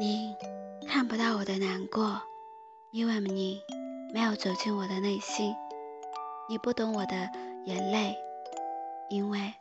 [0.00, 0.34] 你
[0.88, 2.22] 看不到我的难过，
[2.90, 3.60] 因为你
[4.14, 5.52] 没有走进我的内心；
[6.48, 7.30] 你不懂我的
[7.66, 8.16] 眼泪，
[9.10, 9.52] 因为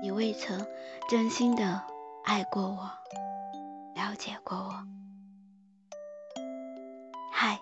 [0.00, 0.64] 你未曾
[1.10, 1.82] 真心的
[2.22, 2.88] 爱过我，
[3.96, 4.86] 了解过我。
[7.32, 7.58] 嗨，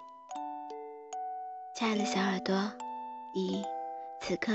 [1.75, 2.71] 亲爱的小耳朵，
[3.34, 3.64] 你
[4.21, 4.52] 此刻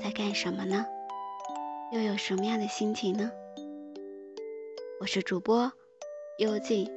[0.00, 0.86] 在干什么呢？
[1.90, 3.32] 又有什么样的心情呢？
[5.00, 5.72] 我是主播。
[6.38, 6.88] 幽静，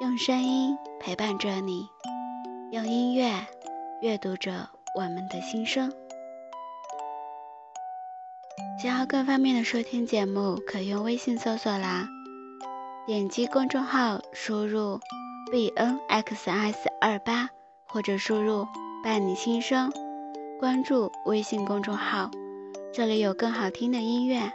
[0.00, 1.88] 用声音陪伴着你，
[2.70, 3.28] 用音乐
[4.00, 5.92] 阅读着我们的心声。
[8.80, 12.06] 想要更方便的收听节目，可用微信搜索啦，
[13.04, 15.00] 点击公众号输入
[15.50, 17.50] b n x s 二八，
[17.88, 18.64] 或者输入
[19.02, 19.90] 伴你心声，
[20.60, 22.30] 关注微信公众号，
[22.94, 24.52] 这里有更好听的音乐，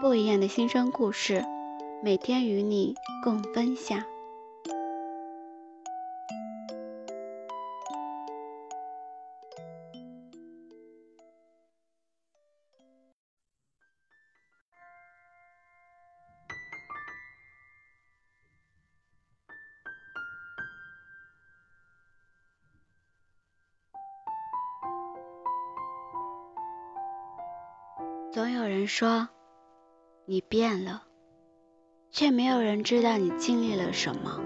[0.00, 1.44] 不一样的心声故事。
[2.02, 2.94] 每天与你
[3.24, 4.00] 共分享。
[28.32, 29.28] 总有人说，
[30.26, 31.05] 你变了。
[32.16, 34.40] 却没有人知道你经历了什么。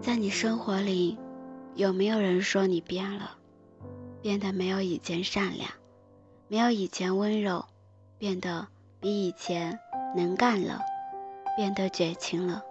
[0.00, 1.18] 在你生活里，
[1.74, 3.36] 有没有人说你变了，
[4.22, 5.68] 变得没有以前善良，
[6.48, 7.66] 没有以前温柔，
[8.16, 9.78] 变得比以前
[10.16, 10.80] 能干了，
[11.54, 12.62] 变得绝情了？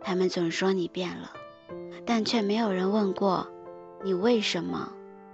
[0.00, 1.30] 他们总说你变了，
[2.06, 3.46] 但却没有人问过
[4.02, 4.90] 你为什么。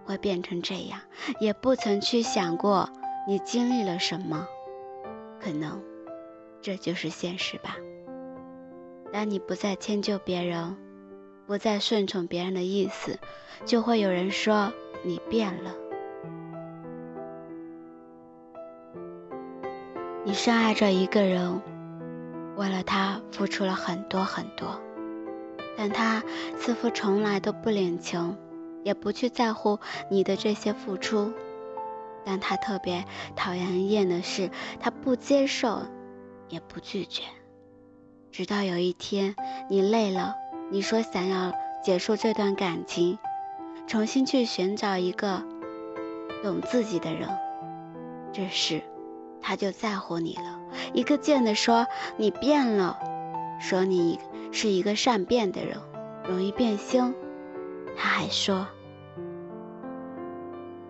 [0.08, 1.00] 会变成这样，
[1.38, 2.88] 也不曾去想过
[3.26, 4.48] 你经历了什么，
[5.38, 5.82] 可能
[6.62, 7.76] 这就是现实吧。
[9.12, 10.74] 当你不再迁就别人，
[11.46, 13.18] 不再顺从别人的意思，
[13.66, 15.74] 就会有人说你变了。
[20.24, 21.60] 你深爱着一个人，
[22.56, 24.80] 为了他付出了很多很多，
[25.76, 26.22] 但他
[26.56, 28.38] 似乎从来都不领情。
[28.88, 31.34] 也不去在乎你的这些付出，
[32.24, 33.04] 但他特别
[33.36, 34.50] 讨厌厌的是，
[34.80, 35.82] 他不接受，
[36.48, 37.24] 也不拒绝。
[38.32, 39.36] 直到有一天
[39.68, 40.34] 你累了，
[40.70, 41.52] 你说想要
[41.84, 43.18] 结束这段感情，
[43.86, 45.44] 重新去寻找一个
[46.42, 47.28] 懂自己的人，
[48.32, 48.80] 这时
[49.42, 50.58] 他就在乎你了，
[50.94, 52.98] 一个劲的说你变了，
[53.60, 54.18] 说你
[54.50, 55.78] 是一个善变的人，
[56.26, 57.14] 容易变心。
[58.00, 58.68] 他还说：“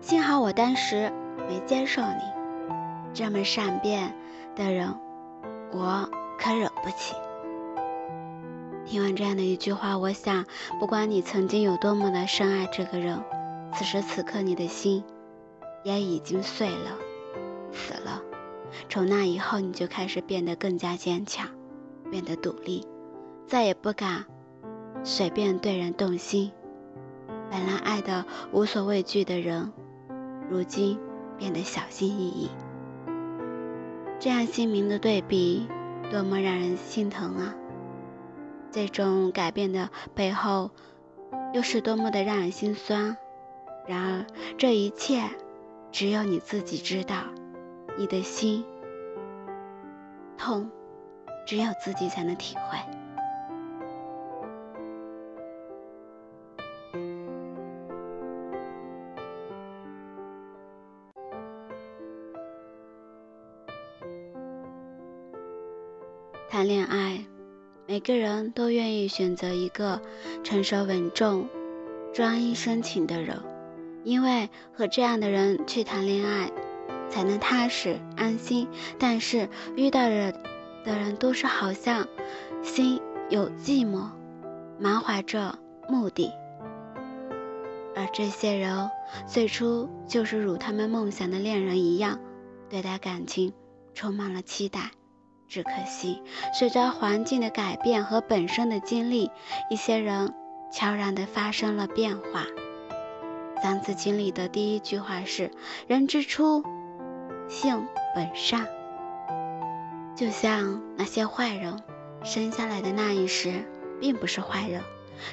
[0.09, 1.13] 幸好我当时
[1.47, 4.11] 没接受你，这么善变
[4.55, 4.97] 的人，
[5.71, 6.09] 我
[6.39, 7.13] 可惹不起。”
[8.87, 10.47] 听完这样的一句话，我想，
[10.79, 13.23] 不管你曾经有多么的深爱这个人，
[13.75, 15.03] 此时此刻你的心
[15.83, 16.97] 也已经碎了，
[17.71, 18.23] 死了。
[18.89, 21.47] 从那以后，你就开始变得更加坚强，
[22.09, 22.83] 变得独立，
[23.45, 24.25] 再也不敢
[25.03, 26.51] 随便对人动心。
[27.51, 29.71] 本来爱的无所畏惧的人，
[30.49, 30.99] 如今
[31.37, 32.49] 变得小心翼翼。
[34.19, 35.67] 这样鲜明的对比，
[36.11, 37.55] 多么让人心疼啊！
[38.71, 40.71] 这种改变的背后，
[41.53, 43.15] 又是多么的让人心酸。
[43.87, 44.25] 然而，
[44.57, 45.23] 这一切
[45.91, 47.23] 只有你自己知道，
[47.97, 48.65] 你的心
[50.37, 50.69] 痛，
[51.47, 52.98] 只有自己才能体会。
[68.09, 70.01] 个人都愿意选择一个
[70.43, 71.47] 成熟稳重、
[72.11, 73.39] 专一深情的人，
[74.03, 76.49] 因为和这样的人去谈恋爱，
[77.11, 78.67] 才能踏实安心。
[78.97, 80.31] 但是遇到的
[80.83, 82.07] 的人都是好像
[82.63, 84.09] 心有寂寞，
[84.79, 86.31] 满怀着目的，
[87.95, 88.89] 而这些人
[89.27, 92.19] 最初就是如他们梦想的恋人一样，
[92.71, 93.53] 对待感情
[93.93, 94.89] 充满了期待。
[95.49, 96.21] 只可惜，
[96.53, 99.31] 随着环境的改变和本身的经历，
[99.71, 100.35] 一些人
[100.71, 102.45] 悄然地发生了变化。
[103.61, 105.51] 三次经里的第一句话是
[105.87, 106.63] ：“人之初，
[107.49, 108.67] 性本善。”
[110.15, 111.81] 就像那些坏人
[112.23, 113.65] 生下来的那一时，
[113.99, 114.83] 并不是坏人，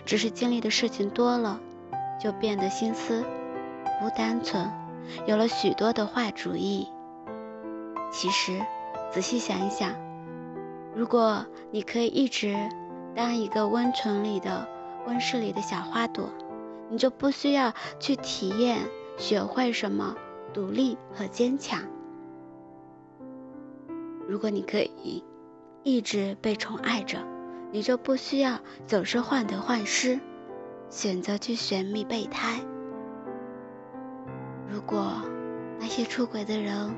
[0.07, 1.61] 只是经历的事情多了，
[2.19, 3.23] 就变得心思
[4.01, 4.73] 不单纯，
[5.27, 6.89] 有了许多的坏主意。
[8.11, 8.65] 其实，
[9.13, 9.95] 仔细想一想，
[10.97, 12.57] 如果你可以一直
[13.15, 14.67] 当一个温存里的
[15.07, 16.31] 温室里的小花朵，
[16.89, 18.79] 你就不需要去体验、
[19.19, 20.17] 学会什么
[20.55, 21.83] 独立和坚强。
[24.27, 25.23] 如果你可以
[25.83, 27.19] 一直被宠爱着，
[27.71, 30.19] 你就不需要总是患得患失，
[30.89, 32.59] 选择去寻觅备胎。
[34.67, 35.13] 如果
[35.79, 36.91] 那些出轨的人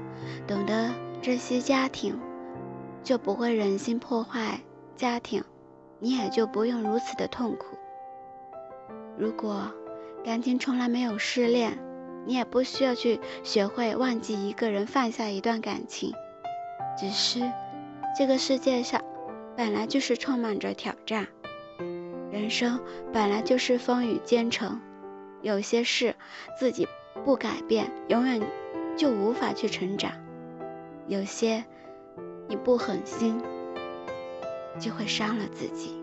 [0.46, 0.88] 懂得
[1.20, 2.16] 珍惜家庭，
[3.08, 4.60] 就不会忍心破坏
[4.94, 5.42] 家庭，
[5.98, 7.78] 你也就不用如此的痛苦。
[9.16, 9.72] 如果
[10.22, 11.78] 感情从来没有失恋，
[12.26, 16.12] 你也不需要去学会忘记一个人，放下一段感情。
[16.98, 17.50] 只是，
[18.14, 19.02] 这个世界上
[19.56, 21.28] 本来就是充满着挑战，
[22.30, 22.78] 人生
[23.10, 24.82] 本来就是风雨兼程，
[25.40, 26.14] 有些事
[26.58, 26.86] 自己
[27.24, 28.42] 不改变，永远
[28.98, 30.10] 就无法去成长；
[31.06, 31.64] 有些
[32.48, 33.40] 你不狠心，
[34.80, 35.94] 就会伤了自己。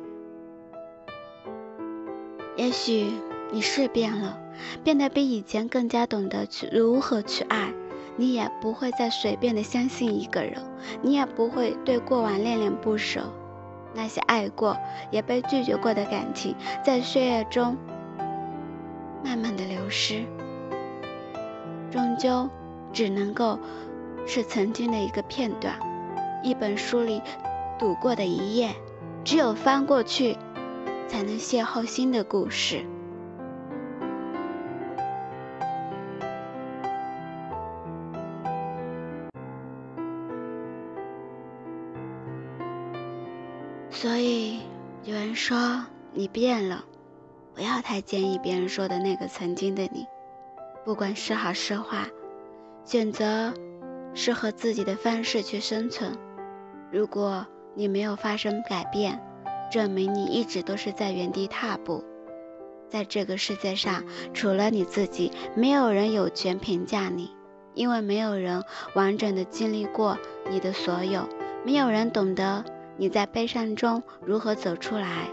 [2.56, 3.12] 也许
[3.52, 4.40] 你是变了，
[4.84, 7.74] 变得比以前更加懂得去如何去爱。
[8.18, 10.64] 你也不会再随便的相信一个人，
[11.02, 13.22] 你也不会对过往恋恋不舍。
[13.94, 14.78] 那些爱过
[15.12, 17.76] 也被拒绝过的感情，在岁月中
[19.24, 20.24] 慢慢的流失，
[21.92, 22.50] 终究
[22.94, 23.60] 只能够
[24.26, 25.78] 是曾经的一个片段，
[26.46, 27.22] 一本书里
[27.80, 28.74] 读过的一页。
[29.24, 30.38] 只有翻过去，
[31.08, 32.86] 才能邂逅新的故事。
[43.90, 44.60] 所以
[45.06, 45.84] 有人说
[46.14, 46.86] 你变了，
[47.56, 50.06] 不要太介意别人说的那个曾经的你，
[50.86, 52.06] 不管是好是坏，
[52.84, 53.52] 选择
[54.14, 56.16] 适合自己的方式去生存。
[56.92, 59.22] 如果你没有发生改变，
[59.72, 62.04] 证明你一直都是在原地踏步。
[62.88, 64.04] 在这个世界上，
[64.34, 67.32] 除了你自己，没有人有权评价你，
[67.74, 70.18] 因为没有人完整的经历过
[70.50, 71.28] 你的所有，
[71.66, 72.64] 没有人懂得。
[72.98, 75.28] 你在悲伤中如何走出来？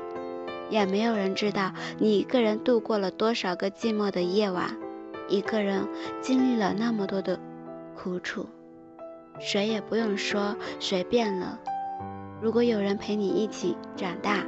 [0.70, 4.76] 也没有人知道你一个人度过了多少个寂寞的夜晚，
[5.28, 5.87] 一个人
[6.20, 7.38] 经历了那么多的
[7.94, 8.46] 苦楚。
[9.44, 11.58] 谁也不用说谁变了。
[12.40, 14.44] 如果有人陪你一起长大，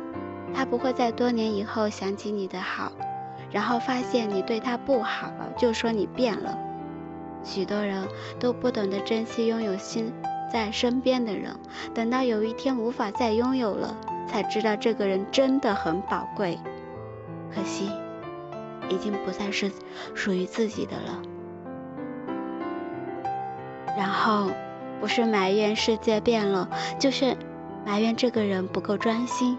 [0.54, 2.92] 他不会在多年以后想起你的好，
[3.50, 6.56] 然后发现你对他不好了，就说你变了。
[7.42, 8.06] 许多人
[8.38, 10.12] 都不懂得珍惜拥有心。
[10.52, 11.56] 在身边的人，
[11.92, 13.96] 等到有一天无法再拥有了，
[14.28, 16.56] 才知道这个人真的很宝贵。
[17.52, 17.90] 可惜，
[18.88, 19.72] 已经不再是
[20.14, 21.22] 属于自己的了。
[23.98, 24.50] 然后，
[25.04, 26.66] 不是埋怨世界变了，
[26.98, 27.36] 就是
[27.84, 29.58] 埋怨这个人不够专心。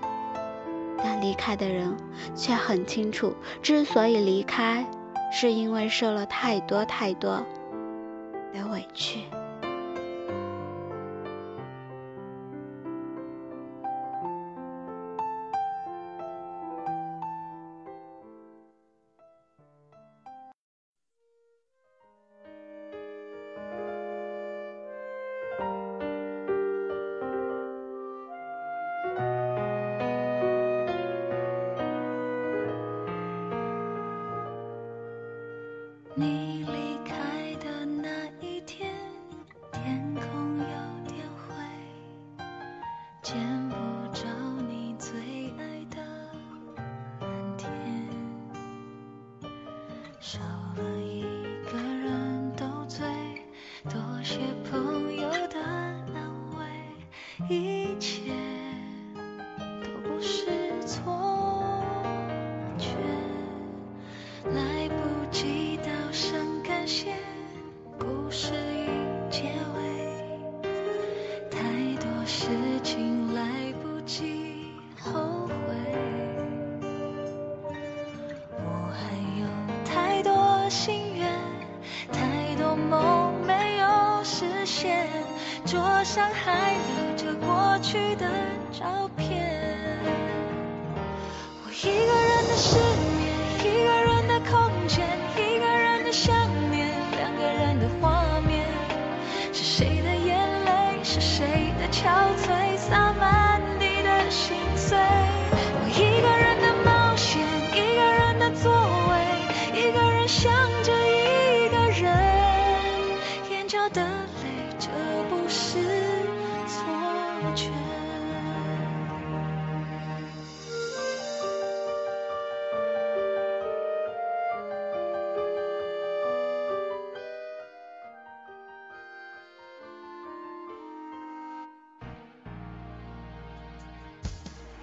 [0.98, 1.96] 但离开的人
[2.34, 3.32] 却很清楚，
[3.62, 4.84] 之所以离开，
[5.32, 7.46] 是因为受了太多太多
[8.52, 9.20] 的委屈。
[43.26, 43.36] 见
[43.70, 43.95] 不。
[86.06, 88.30] 上还留着过去的
[88.72, 89.15] 照片，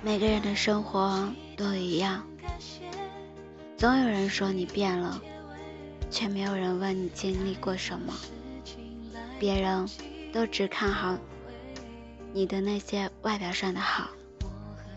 [0.04, 2.26] 每个人的生活都一样，
[3.76, 5.22] 总有人说你变了，
[6.10, 8.12] 却没有人问你经历过什么。
[9.38, 9.88] 别人
[10.32, 11.16] 都只看好
[12.32, 14.08] 你的那些外表上的好，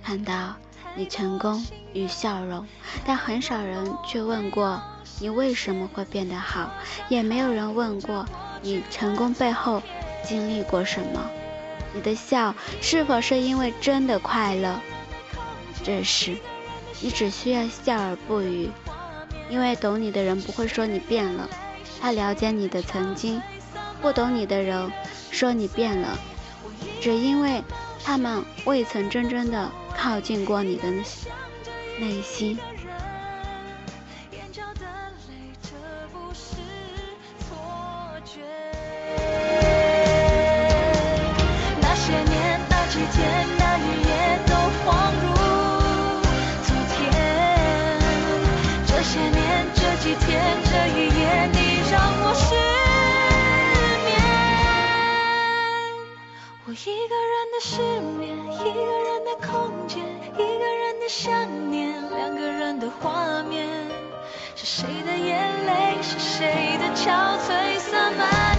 [0.04, 0.56] 看到
[0.96, 2.66] 你成功与笑容，
[3.06, 4.82] 但很少人去问过
[5.20, 6.72] 你为什么会变得好，
[7.10, 8.26] 也没有人问过
[8.64, 9.84] 你成功背后
[10.24, 11.30] 经历过什么。
[11.94, 14.82] 你的笑是否是因为真的快乐？
[15.86, 16.36] 这时，
[17.00, 18.72] 你只需要笑而不语，
[19.52, 21.48] 因为懂你的人不会说你变了，
[22.02, 23.40] 他了解你的曾经；
[24.02, 24.92] 不懂你的人
[25.30, 26.18] 说你变了，
[27.00, 27.62] 只因为
[28.04, 30.90] 他们未曾真正的靠近过你的
[32.00, 32.58] 内心。
[56.88, 57.82] 一个人的失
[58.16, 60.04] 眠，一个人的空间，
[60.36, 63.68] 一个人的想念，两个人的画面，
[64.56, 68.55] 是谁的眼泪，是谁的憔悴，洒满？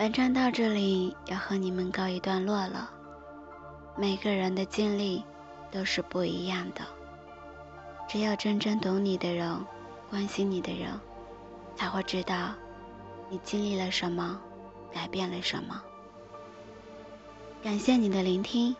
[0.00, 2.90] 文章到这里要和你们告一段落了。
[3.98, 5.22] 每个人的经历
[5.70, 6.80] 都是不一样的，
[8.08, 9.54] 只有真正懂你的人、
[10.08, 10.98] 关心你的人，
[11.76, 12.54] 才会知道
[13.28, 14.40] 你经历了什么，
[14.90, 15.82] 改变了什么。
[17.62, 18.74] 感谢你的聆听，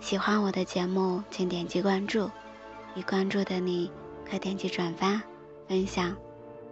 [0.00, 2.28] 喜欢我的节目请点击关注，
[2.96, 3.88] 已关注的你
[4.28, 5.22] 可点击转发
[5.68, 6.16] 分享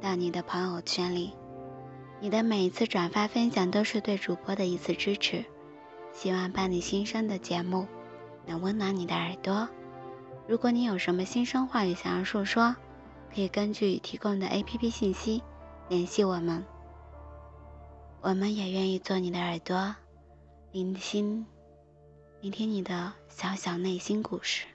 [0.00, 1.32] 到你的朋友圈里。
[2.22, 5.44] 你的每一次转发分享都是对主播的一次支持，
[6.12, 7.88] 希望伴你新生的节目
[8.46, 9.68] 能温暖你的耳朵。
[10.46, 12.76] 如果你有什么心声话语想要诉说，
[13.34, 15.42] 可以根据提供的 APP 信息
[15.88, 16.64] 联系我们，
[18.20, 19.96] 我们也愿意做你的耳朵，
[20.70, 21.44] 聆听，
[22.40, 24.66] 聆听你的小小内心故事。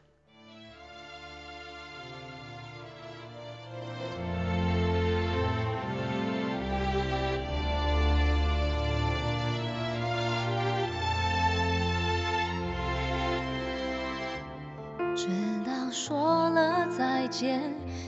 [17.38, 17.62] 间，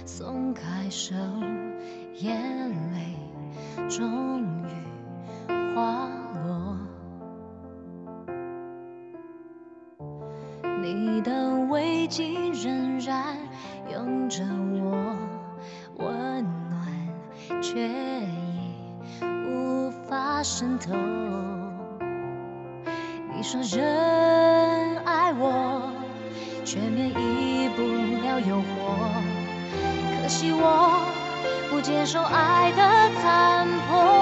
[0.08, 1.14] 松开手，
[2.16, 2.36] 眼
[2.92, 3.16] 泪
[3.88, 4.72] 终于
[5.76, 6.76] 滑落。
[10.82, 13.38] 你的围巾仍然
[13.94, 14.44] 拥着
[14.82, 15.16] 我，
[15.98, 18.74] 温暖却已
[19.48, 20.92] 无法渗透。
[23.36, 23.80] 你说仍
[25.06, 25.99] 爱我。
[26.72, 28.62] 却免疫不了诱惑，
[30.22, 31.02] 可惜我
[31.68, 34.19] 不接受爱的残破。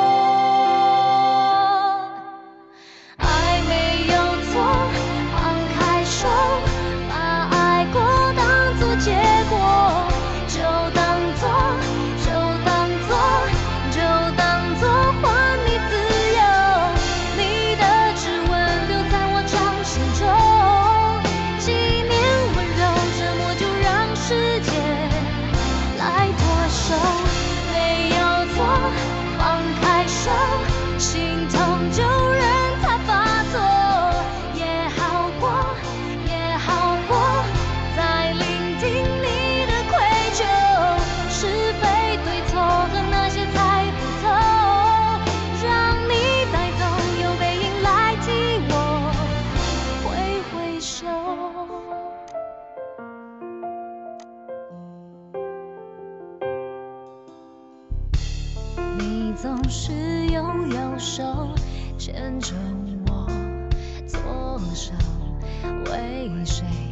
[66.29, 66.86] 为谁？